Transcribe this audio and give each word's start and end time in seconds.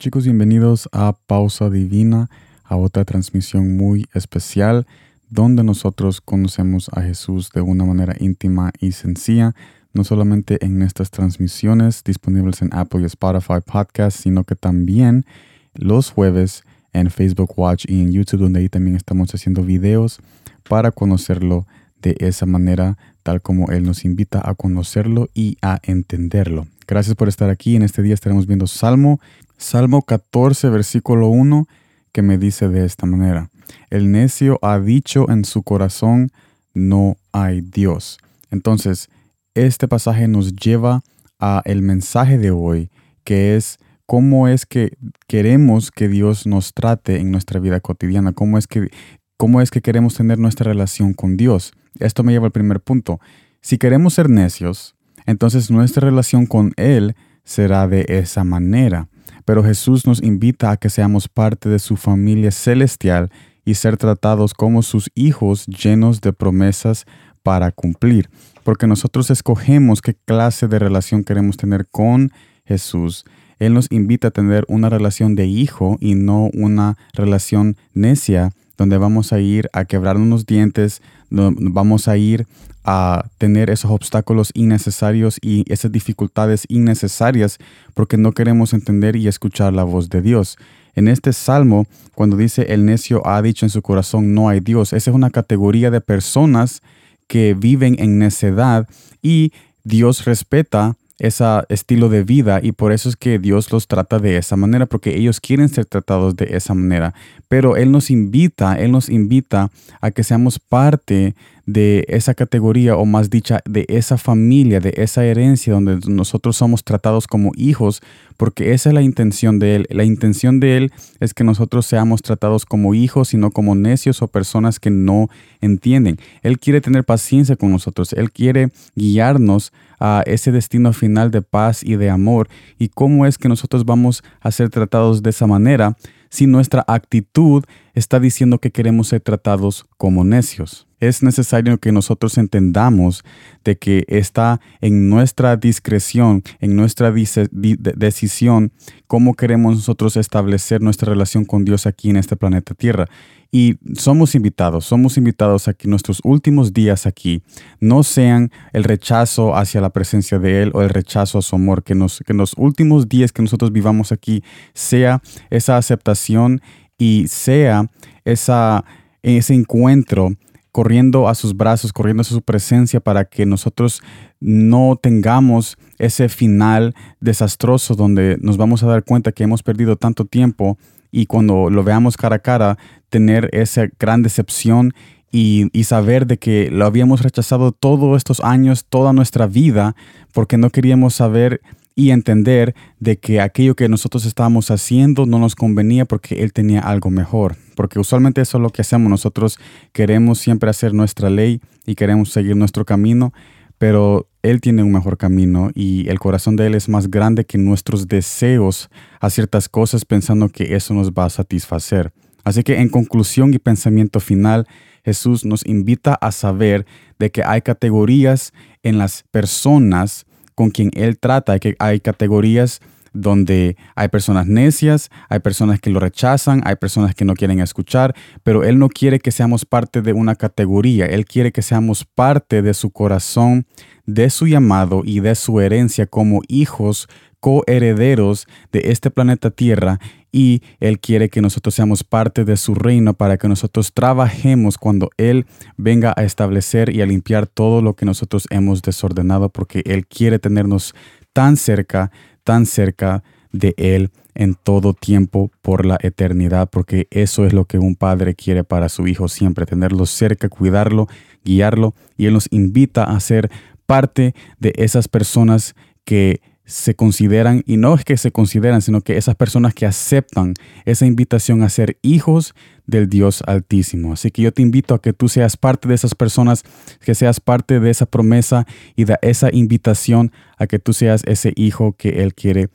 Chicos, 0.00 0.22
bienvenidos 0.22 0.88
a 0.92 1.12
Pausa 1.26 1.70
Divina, 1.70 2.30
a 2.62 2.76
otra 2.76 3.04
transmisión 3.04 3.76
muy 3.76 4.06
especial 4.14 4.86
donde 5.28 5.64
nosotros 5.64 6.20
conocemos 6.20 6.88
a 6.94 7.02
Jesús 7.02 7.50
de 7.52 7.62
una 7.62 7.84
manera 7.84 8.14
íntima 8.20 8.70
y 8.78 8.92
sencilla, 8.92 9.56
no 9.92 10.04
solamente 10.04 10.64
en 10.64 10.82
estas 10.82 11.10
transmisiones 11.10 12.04
disponibles 12.04 12.62
en 12.62 12.72
Apple 12.74 13.00
y 13.00 13.06
Spotify 13.06 13.54
Podcast, 13.66 14.22
sino 14.22 14.44
que 14.44 14.54
también 14.54 15.26
los 15.74 16.12
jueves 16.12 16.62
en 16.92 17.10
Facebook 17.10 17.58
Watch 17.58 17.84
y 17.88 18.00
en 18.00 18.12
YouTube, 18.12 18.42
donde 18.42 18.60
ahí 18.60 18.68
también 18.68 18.94
estamos 18.94 19.34
haciendo 19.34 19.64
videos 19.64 20.20
para 20.68 20.92
conocerlo 20.92 21.66
de 22.00 22.14
esa 22.20 22.46
manera, 22.46 22.96
tal 23.24 23.42
como 23.42 23.72
Él 23.72 23.82
nos 23.82 24.04
invita 24.04 24.48
a 24.48 24.54
conocerlo 24.54 25.28
y 25.34 25.58
a 25.60 25.80
entenderlo. 25.82 26.68
Gracias 26.86 27.16
por 27.16 27.28
estar 27.28 27.50
aquí. 27.50 27.74
En 27.74 27.82
este 27.82 28.00
día 28.00 28.14
estaremos 28.14 28.46
viendo 28.46 28.68
Salmo, 28.68 29.20
Salmo 29.58 30.02
14, 30.02 30.70
versículo 30.70 31.28
1, 31.28 31.66
que 32.12 32.22
me 32.22 32.38
dice 32.38 32.68
de 32.68 32.84
esta 32.84 33.06
manera. 33.06 33.50
El 33.90 34.12
necio 34.12 34.58
ha 34.62 34.78
dicho 34.78 35.28
en 35.30 35.44
su 35.44 35.64
corazón, 35.64 36.30
no 36.74 37.16
hay 37.32 37.60
Dios. 37.60 38.18
Entonces, 38.52 39.10
este 39.54 39.88
pasaje 39.88 40.28
nos 40.28 40.54
lleva 40.54 41.02
a 41.40 41.60
el 41.64 41.82
mensaje 41.82 42.38
de 42.38 42.52
hoy, 42.52 42.88
que 43.24 43.56
es 43.56 43.78
cómo 44.06 44.46
es 44.46 44.64
que 44.64 44.96
queremos 45.26 45.90
que 45.90 46.08
Dios 46.08 46.46
nos 46.46 46.72
trate 46.72 47.18
en 47.18 47.32
nuestra 47.32 47.58
vida 47.58 47.80
cotidiana, 47.80 48.32
cómo 48.32 48.58
es 48.58 48.68
que, 48.68 48.88
cómo 49.36 49.60
es 49.60 49.72
que 49.72 49.82
queremos 49.82 50.14
tener 50.14 50.38
nuestra 50.38 50.70
relación 50.70 51.14
con 51.14 51.36
Dios. 51.36 51.72
Esto 51.98 52.22
me 52.22 52.32
lleva 52.32 52.46
al 52.46 52.52
primer 52.52 52.80
punto. 52.80 53.20
Si 53.60 53.76
queremos 53.76 54.14
ser 54.14 54.30
necios, 54.30 54.94
entonces 55.26 55.68
nuestra 55.68 56.08
relación 56.08 56.46
con 56.46 56.72
Él 56.76 57.16
será 57.44 57.88
de 57.88 58.06
esa 58.08 58.44
manera. 58.44 59.08
Pero 59.44 59.64
Jesús 59.64 60.06
nos 60.06 60.22
invita 60.22 60.70
a 60.70 60.76
que 60.76 60.90
seamos 60.90 61.28
parte 61.28 61.68
de 61.68 61.78
su 61.78 61.96
familia 61.96 62.50
celestial 62.50 63.30
y 63.64 63.74
ser 63.74 63.96
tratados 63.96 64.54
como 64.54 64.82
sus 64.82 65.10
hijos 65.14 65.66
llenos 65.66 66.20
de 66.20 66.32
promesas 66.32 67.04
para 67.42 67.70
cumplir. 67.70 68.30
Porque 68.64 68.86
nosotros 68.86 69.30
escogemos 69.30 70.02
qué 70.02 70.14
clase 70.14 70.68
de 70.68 70.78
relación 70.78 71.24
queremos 71.24 71.56
tener 71.56 71.86
con 71.90 72.30
Jesús. 72.64 73.24
Él 73.58 73.74
nos 73.74 73.90
invita 73.90 74.28
a 74.28 74.30
tener 74.30 74.64
una 74.68 74.88
relación 74.88 75.34
de 75.34 75.46
hijo 75.46 75.96
y 76.00 76.14
no 76.14 76.50
una 76.54 76.96
relación 77.12 77.76
necia 77.92 78.50
donde 78.78 78.96
vamos 78.96 79.32
a 79.34 79.40
ir 79.40 79.68
a 79.74 79.84
quebrar 79.84 80.16
unos 80.16 80.46
dientes, 80.46 81.02
vamos 81.30 82.08
a 82.08 82.16
ir 82.16 82.46
a 82.84 83.26
tener 83.36 83.68
esos 83.68 83.90
obstáculos 83.90 84.50
innecesarios 84.54 85.38
y 85.42 85.70
esas 85.70 85.92
dificultades 85.92 86.64
innecesarias 86.68 87.58
porque 87.92 88.16
no 88.16 88.32
queremos 88.32 88.72
entender 88.72 89.16
y 89.16 89.28
escuchar 89.28 89.74
la 89.74 89.84
voz 89.84 90.08
de 90.08 90.22
Dios. 90.22 90.56
En 90.94 91.06
este 91.08 91.32
salmo, 91.32 91.86
cuando 92.14 92.36
dice 92.36 92.72
el 92.72 92.86
necio 92.86 93.26
ha 93.26 93.42
dicho 93.42 93.66
en 93.66 93.70
su 93.70 93.82
corazón 93.82 94.32
no 94.32 94.48
hay 94.48 94.60
Dios, 94.60 94.94
esa 94.94 95.10
es 95.10 95.14
una 95.14 95.30
categoría 95.30 95.90
de 95.90 96.00
personas 96.00 96.80
que 97.26 97.54
viven 97.54 97.96
en 97.98 98.18
necedad 98.18 98.88
y 99.20 99.52
Dios 99.84 100.24
respeta 100.24 100.96
ese 101.18 101.44
estilo 101.68 102.08
de 102.08 102.22
vida 102.22 102.60
y 102.62 102.72
por 102.72 102.92
eso 102.92 103.08
es 103.08 103.16
que 103.16 103.38
Dios 103.38 103.72
los 103.72 103.88
trata 103.88 104.18
de 104.18 104.36
esa 104.36 104.56
manera, 104.56 104.86
porque 104.86 105.16
ellos 105.16 105.40
quieren 105.40 105.68
ser 105.68 105.84
tratados 105.86 106.36
de 106.36 106.56
esa 106.56 106.74
manera. 106.74 107.14
Pero 107.48 107.76
Él 107.76 107.90
nos 107.90 108.10
invita, 108.10 108.74
Él 108.74 108.92
nos 108.92 109.08
invita 109.08 109.70
a 110.00 110.10
que 110.10 110.22
seamos 110.22 110.58
parte 110.58 111.34
de 111.68 112.06
esa 112.08 112.32
categoría 112.32 112.96
o 112.96 113.04
más 113.04 113.28
dicha 113.28 113.60
de 113.66 113.84
esa 113.90 114.16
familia, 114.16 114.80
de 114.80 114.94
esa 114.96 115.26
herencia 115.26 115.74
donde 115.74 115.98
nosotros 116.08 116.56
somos 116.56 116.82
tratados 116.82 117.26
como 117.26 117.52
hijos, 117.56 118.00
porque 118.38 118.72
esa 118.72 118.88
es 118.88 118.94
la 118.94 119.02
intención 119.02 119.58
de 119.58 119.76
Él. 119.76 119.86
La 119.90 120.04
intención 120.04 120.60
de 120.60 120.78
Él 120.78 120.92
es 121.20 121.34
que 121.34 121.44
nosotros 121.44 121.84
seamos 121.84 122.22
tratados 122.22 122.64
como 122.64 122.94
hijos 122.94 123.34
y 123.34 123.36
no 123.36 123.50
como 123.50 123.74
necios 123.74 124.22
o 124.22 124.28
personas 124.28 124.80
que 124.80 124.88
no 124.88 125.28
entienden. 125.60 126.16
Él 126.40 126.58
quiere 126.58 126.80
tener 126.80 127.04
paciencia 127.04 127.54
con 127.54 127.70
nosotros, 127.70 128.14
Él 128.14 128.32
quiere 128.32 128.70
guiarnos 128.96 129.74
a 130.00 130.22
ese 130.24 130.52
destino 130.52 130.94
final 130.94 131.30
de 131.30 131.42
paz 131.42 131.82
y 131.84 131.96
de 131.96 132.08
amor. 132.08 132.48
¿Y 132.78 132.88
cómo 132.88 133.26
es 133.26 133.36
que 133.36 133.50
nosotros 133.50 133.84
vamos 133.84 134.22
a 134.40 134.50
ser 134.52 134.70
tratados 134.70 135.22
de 135.22 135.28
esa 135.28 135.46
manera 135.46 135.98
si 136.30 136.46
nuestra 136.46 136.82
actitud 136.88 137.64
está 137.92 138.20
diciendo 138.20 138.58
que 138.58 138.70
queremos 138.70 139.08
ser 139.08 139.20
tratados 139.20 139.84
como 139.98 140.24
necios? 140.24 140.87
Es 141.00 141.22
necesario 141.22 141.78
que 141.78 141.92
nosotros 141.92 142.38
entendamos 142.38 143.24
de 143.64 143.76
que 143.76 144.04
está 144.08 144.60
en 144.80 145.08
nuestra 145.08 145.56
discreción, 145.56 146.42
en 146.60 146.76
nuestra 146.76 147.12
decisión, 147.12 148.72
cómo 149.06 149.34
queremos 149.34 149.76
nosotros 149.76 150.16
establecer 150.16 150.80
nuestra 150.80 151.10
relación 151.10 151.44
con 151.44 151.64
Dios 151.64 151.86
aquí 151.86 152.10
en 152.10 152.16
este 152.16 152.36
planeta 152.36 152.74
Tierra. 152.74 153.06
Y 153.50 153.76
somos 153.94 154.34
invitados, 154.34 154.84
somos 154.84 155.16
invitados 155.16 155.68
a 155.68 155.74
que 155.74 155.88
nuestros 155.88 156.20
últimos 156.22 156.74
días 156.74 157.06
aquí 157.06 157.42
no 157.80 158.02
sean 158.02 158.50
el 158.74 158.84
rechazo 158.84 159.56
hacia 159.56 159.80
la 159.80 159.88
presencia 159.88 160.38
de 160.38 160.62
Él 160.62 160.70
o 160.74 160.82
el 160.82 160.90
rechazo 160.90 161.38
a 161.38 161.42
su 161.42 161.56
amor, 161.56 161.82
que, 161.82 161.94
nos, 161.94 162.22
que 162.26 162.34
los 162.34 162.52
últimos 162.58 163.08
días 163.08 163.32
que 163.32 163.40
nosotros 163.40 163.72
vivamos 163.72 164.12
aquí 164.12 164.42
sea 164.74 165.22
esa 165.48 165.78
aceptación 165.78 166.60
y 166.98 167.26
sea 167.28 167.90
esa, 168.26 168.84
ese 169.22 169.54
encuentro 169.54 170.34
corriendo 170.78 171.26
a 171.26 171.34
sus 171.34 171.56
brazos, 171.56 171.92
corriendo 171.92 172.20
a 172.20 172.24
su 172.24 172.40
presencia 172.40 173.00
para 173.00 173.24
que 173.24 173.44
nosotros 173.44 174.00
no 174.38 174.94
tengamos 174.94 175.76
ese 175.98 176.28
final 176.28 176.94
desastroso 177.18 177.96
donde 177.96 178.38
nos 178.42 178.58
vamos 178.58 178.84
a 178.84 178.86
dar 178.86 179.02
cuenta 179.02 179.32
que 179.32 179.42
hemos 179.42 179.64
perdido 179.64 179.96
tanto 179.96 180.24
tiempo 180.24 180.78
y 181.10 181.26
cuando 181.26 181.68
lo 181.68 181.82
veamos 181.82 182.16
cara 182.16 182.36
a 182.36 182.38
cara, 182.38 182.78
tener 183.08 183.50
esa 183.52 183.88
gran 183.98 184.22
decepción 184.22 184.94
y, 185.32 185.68
saber 185.82 186.28
de 186.28 186.38
que 186.38 186.70
lo 186.70 186.86
habíamos 186.86 187.22
rechazado 187.22 187.72
todos 187.72 188.16
estos 188.16 188.38
años, 188.38 188.86
toda 188.88 189.12
nuestra 189.12 189.48
vida, 189.48 189.96
porque 190.32 190.58
no 190.58 190.70
queríamos 190.70 191.12
saber 191.12 191.60
y 191.98 192.12
entender 192.12 192.76
de 193.00 193.18
que 193.18 193.40
aquello 193.40 193.74
que 193.74 193.88
nosotros 193.88 194.24
estábamos 194.24 194.70
haciendo 194.70 195.26
no 195.26 195.40
nos 195.40 195.56
convenía 195.56 196.04
porque 196.04 196.44
Él 196.44 196.52
tenía 196.52 196.78
algo 196.78 197.10
mejor. 197.10 197.56
Porque 197.74 197.98
usualmente 197.98 198.40
eso 198.40 198.58
es 198.58 198.62
lo 198.62 198.70
que 198.70 198.82
hacemos. 198.82 199.10
Nosotros 199.10 199.58
queremos 199.92 200.38
siempre 200.38 200.70
hacer 200.70 200.94
nuestra 200.94 201.28
ley 201.28 201.60
y 201.86 201.96
queremos 201.96 202.30
seguir 202.30 202.54
nuestro 202.54 202.84
camino, 202.84 203.32
pero 203.78 204.28
Él 204.44 204.60
tiene 204.60 204.84
un 204.84 204.92
mejor 204.92 205.18
camino 205.18 205.72
y 205.74 206.08
el 206.08 206.20
corazón 206.20 206.54
de 206.54 206.68
Él 206.68 206.76
es 206.76 206.88
más 206.88 207.10
grande 207.10 207.44
que 207.44 207.58
nuestros 207.58 208.06
deseos 208.06 208.90
a 209.18 209.28
ciertas 209.28 209.68
cosas 209.68 210.04
pensando 210.04 210.50
que 210.50 210.76
eso 210.76 210.94
nos 210.94 211.10
va 211.10 211.24
a 211.24 211.30
satisfacer. 211.30 212.12
Así 212.44 212.62
que 212.62 212.78
en 212.78 212.90
conclusión 212.90 213.52
y 213.54 213.58
pensamiento 213.58 214.20
final, 214.20 214.68
Jesús 215.04 215.44
nos 215.44 215.66
invita 215.66 216.14
a 216.14 216.30
saber 216.30 216.86
de 217.18 217.32
que 217.32 217.42
hay 217.42 217.60
categorías 217.62 218.52
en 218.84 218.98
las 218.98 219.24
personas 219.32 220.26
con 220.58 220.70
quien 220.70 220.90
él 220.94 221.20
trata, 221.20 221.60
que 221.60 221.76
hay 221.78 222.00
categorías 222.00 222.80
donde 223.12 223.76
hay 223.94 224.08
personas 224.08 224.46
necias, 224.46 225.10
hay 225.28 225.40
personas 225.40 225.80
que 225.80 225.90
lo 225.90 226.00
rechazan, 226.00 226.62
hay 226.64 226.76
personas 226.76 227.14
que 227.14 227.24
no 227.24 227.34
quieren 227.34 227.60
escuchar, 227.60 228.14
pero 228.42 228.64
Él 228.64 228.78
no 228.78 228.88
quiere 228.88 229.20
que 229.20 229.32
seamos 229.32 229.64
parte 229.64 230.02
de 230.02 230.12
una 230.12 230.34
categoría, 230.34 231.06
Él 231.06 231.24
quiere 231.24 231.52
que 231.52 231.62
seamos 231.62 232.04
parte 232.04 232.62
de 232.62 232.74
su 232.74 232.90
corazón, 232.90 233.66
de 234.06 234.30
su 234.30 234.46
llamado 234.46 235.02
y 235.04 235.20
de 235.20 235.34
su 235.34 235.60
herencia 235.60 236.06
como 236.06 236.40
hijos 236.48 237.08
coherederos 237.40 238.46
de 238.72 238.90
este 238.90 239.10
planeta 239.10 239.50
Tierra 239.50 239.98
y 240.32 240.62
Él 240.80 241.00
quiere 241.00 241.28
que 241.28 241.40
nosotros 241.40 241.74
seamos 241.74 242.04
parte 242.04 242.44
de 242.44 242.56
su 242.56 242.74
reino 242.74 243.14
para 243.14 243.38
que 243.38 243.48
nosotros 243.48 243.92
trabajemos 243.92 244.76
cuando 244.76 245.10
Él 245.16 245.46
venga 245.76 246.12
a 246.16 246.24
establecer 246.24 246.94
y 246.94 247.00
a 247.00 247.06
limpiar 247.06 247.46
todo 247.46 247.80
lo 247.82 247.94
que 247.94 248.06
nosotros 248.06 248.46
hemos 248.50 248.82
desordenado 248.82 249.48
porque 249.50 249.82
Él 249.86 250.06
quiere 250.06 250.38
tenernos 250.38 250.94
tan 251.32 251.56
cerca, 251.56 252.10
tan 252.48 252.64
cerca 252.64 253.22
de 253.52 253.74
Él 253.76 254.10
en 254.34 254.54
todo 254.54 254.94
tiempo 254.94 255.50
por 255.60 255.84
la 255.84 255.98
eternidad, 256.00 256.70
porque 256.70 257.06
eso 257.10 257.44
es 257.44 257.52
lo 257.52 257.66
que 257.66 257.78
un 257.78 257.94
padre 257.94 258.34
quiere 258.34 258.64
para 258.64 258.88
su 258.88 259.06
hijo 259.06 259.28
siempre, 259.28 259.66
tenerlo 259.66 260.06
cerca, 260.06 260.48
cuidarlo, 260.48 261.08
guiarlo, 261.44 261.92
y 262.16 262.24
Él 262.24 262.32
nos 262.32 262.48
invita 262.50 263.04
a 263.04 263.20
ser 263.20 263.50
parte 263.84 264.34
de 264.58 264.72
esas 264.76 265.08
personas 265.08 265.74
que 266.06 266.40
se 266.68 266.94
consideran, 266.94 267.62
y 267.66 267.78
no 267.78 267.94
es 267.94 268.04
que 268.04 268.18
se 268.18 268.30
consideran, 268.30 268.82
sino 268.82 269.00
que 269.00 269.16
esas 269.16 269.34
personas 269.34 269.72
que 269.72 269.86
aceptan 269.86 270.52
esa 270.84 271.06
invitación 271.06 271.62
a 271.62 271.70
ser 271.70 271.96
hijos 272.02 272.54
del 272.86 273.08
Dios 273.08 273.42
Altísimo. 273.46 274.12
Así 274.12 274.30
que 274.30 274.42
yo 274.42 274.52
te 274.52 274.60
invito 274.60 274.94
a 274.94 275.00
que 275.00 275.14
tú 275.14 275.30
seas 275.30 275.56
parte 275.56 275.88
de 275.88 275.94
esas 275.94 276.14
personas, 276.14 276.64
que 277.00 277.14
seas 277.14 277.40
parte 277.40 277.80
de 277.80 277.88
esa 277.88 278.04
promesa 278.04 278.66
y 278.96 279.04
de 279.04 279.16
esa 279.22 279.48
invitación 279.50 280.30
a 280.58 280.66
que 280.66 280.78
tú 280.78 280.92
seas 280.92 281.22
ese 281.24 281.54
hijo 281.56 281.94
que 281.96 282.22
Él 282.22 282.34
quiere 282.34 282.68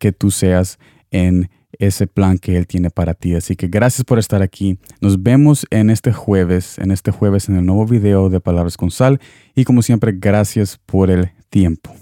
que 0.00 0.10
tú 0.10 0.32
seas 0.32 0.80
en 1.12 1.50
ese 1.78 2.08
plan 2.08 2.36
que 2.36 2.56
Él 2.56 2.66
tiene 2.66 2.90
para 2.90 3.14
ti. 3.14 3.36
Así 3.36 3.54
que 3.54 3.68
gracias 3.68 4.04
por 4.04 4.18
estar 4.18 4.42
aquí. 4.42 4.80
Nos 5.00 5.22
vemos 5.22 5.68
en 5.70 5.90
este 5.90 6.12
jueves, 6.12 6.78
en 6.78 6.90
este 6.90 7.12
jueves 7.12 7.48
en 7.48 7.54
el 7.56 7.64
nuevo 7.64 7.86
video 7.86 8.28
de 8.28 8.40
Palabras 8.40 8.76
con 8.76 8.90
Sal. 8.90 9.20
Y 9.54 9.62
como 9.62 9.82
siempre, 9.82 10.12
gracias 10.18 10.80
por 10.84 11.12
el 11.12 11.30
tiempo. 11.48 11.94